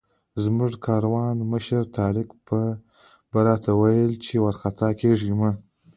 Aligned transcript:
زموږ 0.43 0.69
د 0.71 0.77
کاروان 0.87 1.35
مشر 1.51 1.83
طارق 1.97 2.27
به 3.31 3.39
راته 3.47 3.71
ویل 3.79 4.11
چې 4.25 4.33
وارخطا 4.43 4.89
کېږه 5.01 5.33
مه. 5.39 5.51